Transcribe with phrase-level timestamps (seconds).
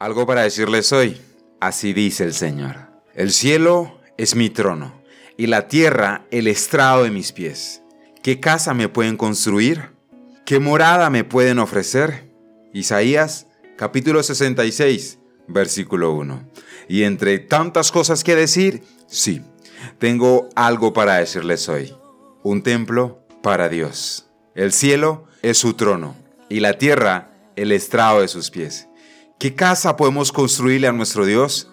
[0.00, 1.20] Algo para decirles hoy.
[1.58, 2.76] Así dice el Señor.
[3.14, 5.02] El cielo es mi trono
[5.36, 7.82] y la tierra el estrado de mis pies.
[8.22, 9.90] ¿Qué casa me pueden construir?
[10.46, 12.30] ¿Qué morada me pueden ofrecer?
[12.72, 16.48] Isaías capítulo 66, versículo 1.
[16.88, 19.42] Y entre tantas cosas que decir, sí,
[19.98, 21.92] tengo algo para decirles hoy.
[22.44, 24.30] Un templo para Dios.
[24.54, 26.14] El cielo es su trono
[26.48, 28.87] y la tierra el estrado de sus pies.
[29.38, 31.70] ¿Qué casa podemos construirle a nuestro Dios?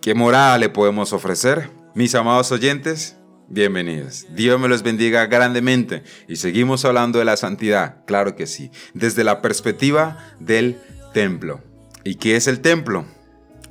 [0.00, 1.68] ¿Qué morada le podemos ofrecer?
[1.96, 3.16] Mis amados oyentes,
[3.48, 4.26] bienvenidos.
[4.36, 9.24] Dios me los bendiga grandemente y seguimos hablando de la santidad, claro que sí, desde
[9.24, 10.80] la perspectiva del
[11.12, 11.60] templo.
[12.04, 13.04] ¿Y qué es el templo?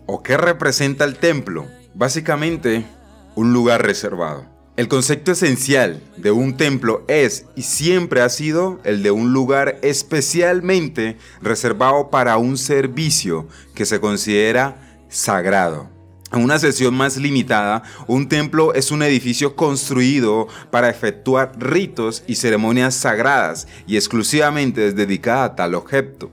[0.08, 1.68] ¿O qué representa el templo?
[1.94, 2.86] Básicamente,
[3.36, 4.57] un lugar reservado.
[4.78, 9.80] El concepto esencial de un templo es y siempre ha sido el de un lugar
[9.82, 15.90] especialmente reservado para un servicio que se considera sagrado.
[16.32, 22.36] En una sesión más limitada, un templo es un edificio construido para efectuar ritos y
[22.36, 26.30] ceremonias sagradas y exclusivamente es dedicada a tal objeto.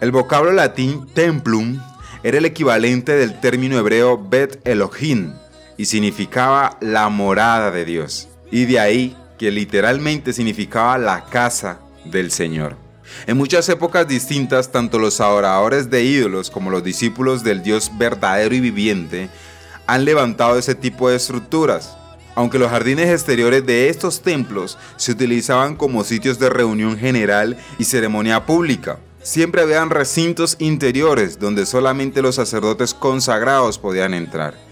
[0.00, 1.80] El vocablo latín templum
[2.22, 5.32] era el equivalente del término hebreo bet Elohim,
[5.78, 8.28] y significaba la morada de Dios.
[8.50, 12.76] Y de ahí que literalmente significaba la casa del Señor.
[13.26, 18.54] En muchas épocas distintas, tanto los adoradores de ídolos como los discípulos del Dios verdadero
[18.54, 19.30] y viviente
[19.86, 21.96] han levantado ese tipo de estructuras.
[22.34, 27.84] Aunque los jardines exteriores de estos templos se utilizaban como sitios de reunión general y
[27.84, 34.67] ceremonia pública, siempre habían recintos interiores donde solamente los sacerdotes consagrados podían entrar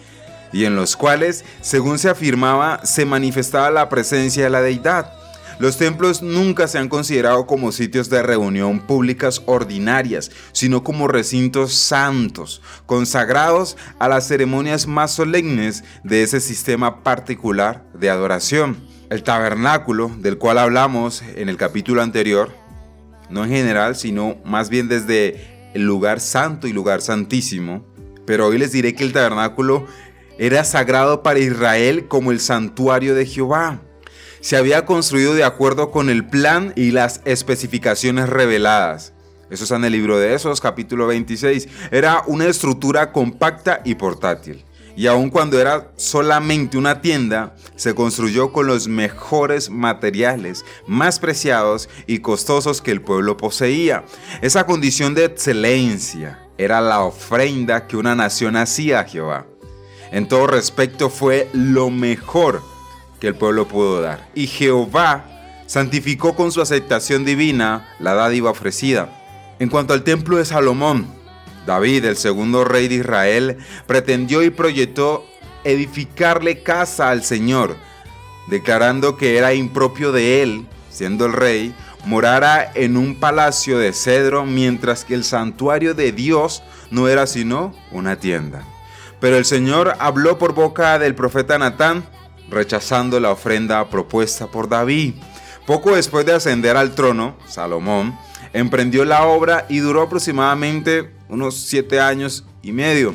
[0.52, 5.12] y en los cuales, según se afirmaba, se manifestaba la presencia de la deidad.
[5.58, 11.72] Los templos nunca se han considerado como sitios de reunión públicas ordinarias, sino como recintos
[11.72, 18.76] santos, consagrados a las ceremonias más solemnes de ese sistema particular de adoración.
[19.08, 22.52] El tabernáculo, del cual hablamos en el capítulo anterior,
[23.30, 27.82] no en general, sino más bien desde el lugar santo y lugar santísimo,
[28.26, 29.86] pero hoy les diré que el tabernáculo
[30.38, 33.80] era sagrado para Israel como el santuario de Jehová.
[34.40, 39.12] Se había construido de acuerdo con el plan y las especificaciones reveladas.
[39.50, 41.68] Eso está en el libro de Esos, capítulo 26.
[41.90, 44.64] Era una estructura compacta y portátil.
[44.96, 51.88] Y aun cuando era solamente una tienda, se construyó con los mejores materiales, más preciados
[52.06, 54.04] y costosos que el pueblo poseía.
[54.40, 59.46] Esa condición de excelencia era la ofrenda que una nación hacía a Jehová
[60.16, 62.62] en todo respecto fue lo mejor
[63.20, 64.26] que el pueblo pudo dar.
[64.34, 65.26] Y Jehová
[65.66, 69.10] santificó con su aceptación divina la dádiva ofrecida.
[69.58, 71.06] En cuanto al templo de Salomón,
[71.66, 75.26] David, el segundo rey de Israel, pretendió y proyectó
[75.64, 77.76] edificarle casa al Señor,
[78.48, 81.74] declarando que era impropio de él, siendo el rey,
[82.06, 87.74] morara en un palacio de cedro, mientras que el santuario de Dios no era sino
[87.92, 88.64] una tienda.
[89.20, 92.04] Pero el Señor habló por boca del profeta Natán,
[92.50, 95.14] rechazando la ofrenda propuesta por David.
[95.66, 98.16] Poco después de ascender al trono, Salomón
[98.52, 103.14] emprendió la obra y duró aproximadamente unos siete años y medio,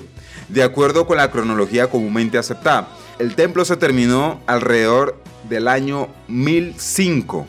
[0.49, 2.89] de acuerdo con la cronología comúnmente aceptada.
[3.19, 7.47] El templo se terminó alrededor del año 1005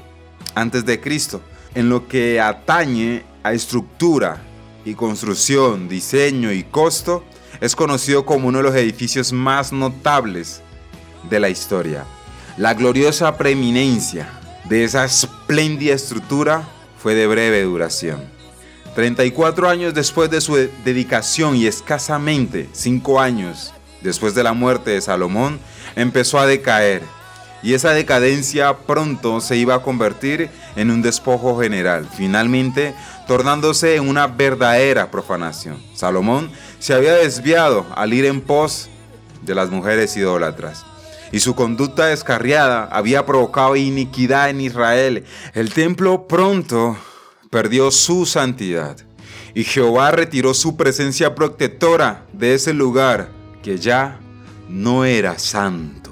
[0.55, 1.41] antes de Cristo.
[1.75, 4.43] En lo que atañe a estructura
[4.85, 7.25] y construcción, diseño y costo,
[7.63, 10.63] es conocido como uno de los edificios más notables
[11.31, 12.05] de la historia.
[12.57, 14.29] La gloriosa preeminencia
[14.65, 16.69] de esa espléndida estructura
[17.01, 18.21] fue de breve duración.
[18.97, 25.01] 34 años después de su dedicación y escasamente 5 años después de la muerte de
[25.01, 25.61] Salomón,
[25.95, 27.03] empezó a decaer
[27.63, 32.95] y esa decadencia pronto se iba a convertir en un despojo general, finalmente
[33.27, 35.81] tornándose en una verdadera profanación.
[35.95, 38.89] Salomón se había desviado al ir en pos
[39.43, 40.85] de las mujeres idólatras.
[41.31, 45.25] Y su conducta descarriada había provocado iniquidad en Israel.
[45.55, 46.97] El templo pronto
[47.51, 48.99] perdió su santidad.
[49.55, 53.31] Y Jehová retiró su presencia protectora de ese lugar
[53.63, 54.19] que ya
[54.69, 56.12] no era santo.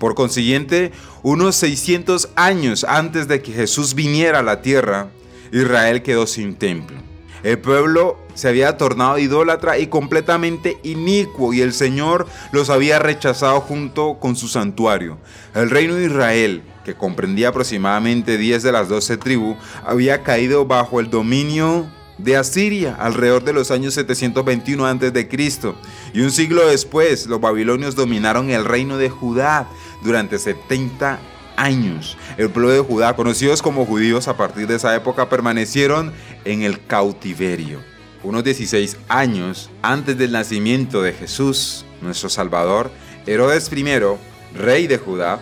[0.00, 0.92] Por consiguiente,
[1.22, 5.10] unos 600 años antes de que Jesús viniera a la tierra,
[5.52, 6.96] Israel quedó sin templo.
[7.42, 13.60] El pueblo se había tornado idólatra y completamente inicuo y el Señor los había rechazado
[13.60, 15.18] junto con su santuario.
[15.54, 20.98] El reino de Israel, que comprendía aproximadamente 10 de las 12 tribus, había caído bajo
[21.00, 21.86] el dominio
[22.22, 25.74] de Asiria alrededor de los años 721 a.C.
[26.12, 29.68] Y un siglo después, los babilonios dominaron el reino de Judá
[30.02, 31.18] durante 70
[31.56, 32.16] años.
[32.36, 36.12] El pueblo de Judá, conocidos como judíos a partir de esa época, permanecieron
[36.44, 37.80] en el cautiverio.
[38.22, 42.90] Unos 16 años antes del nacimiento de Jesús, nuestro Salvador,
[43.26, 43.84] Herodes I,
[44.54, 45.40] rey de Judá,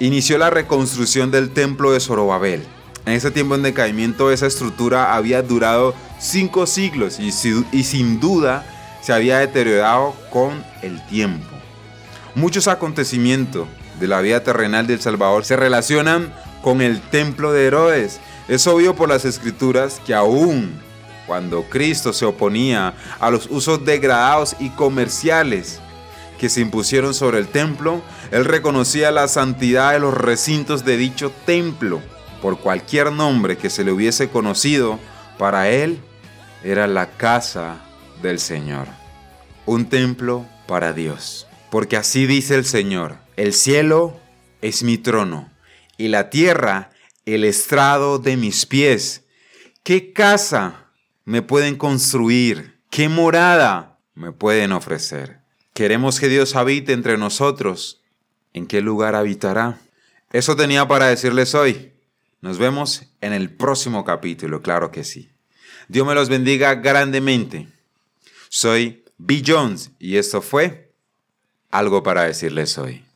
[0.00, 2.77] inició la reconstrucción del templo de Zorobabel.
[3.08, 7.28] En ese tiempo en decaimiento esa estructura había durado cinco siglos y,
[7.72, 8.66] y sin duda
[9.00, 11.46] se había deteriorado con el tiempo.
[12.34, 13.66] Muchos acontecimientos
[13.98, 18.20] de la vida terrenal del Salvador se relacionan con el templo de Herodes.
[18.46, 20.78] Es obvio por las escrituras que aún
[21.26, 25.80] cuando Cristo se oponía a los usos degradados y comerciales
[26.38, 28.02] que se impusieron sobre el templo,
[28.32, 32.02] él reconocía la santidad de los recintos de dicho templo.
[32.42, 34.98] Por cualquier nombre que se le hubiese conocido,
[35.38, 35.98] para él
[36.62, 37.80] era la casa
[38.22, 38.86] del Señor,
[39.66, 41.46] un templo para Dios.
[41.70, 44.18] Porque así dice el Señor, el cielo
[44.62, 45.50] es mi trono
[45.96, 46.90] y la tierra
[47.26, 49.24] el estrado de mis pies.
[49.82, 50.86] ¿Qué casa
[51.24, 52.78] me pueden construir?
[52.90, 55.40] ¿Qué morada me pueden ofrecer?
[55.74, 58.02] Queremos que Dios habite entre nosotros.
[58.54, 59.78] ¿En qué lugar habitará?
[60.32, 61.92] Eso tenía para decirles hoy.
[62.40, 65.28] Nos vemos en el próximo capítulo, claro que sí.
[65.88, 67.68] Dios me los bendiga grandemente.
[68.48, 69.42] Soy B.
[69.44, 70.92] Jones y esto fue
[71.70, 73.04] algo para decirles hoy.